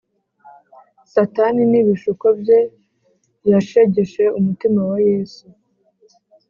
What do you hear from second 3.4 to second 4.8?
yashegeshe umutima